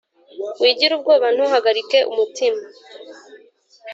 [0.61, 2.61] Wigira ubwoba ntuhagarike umutima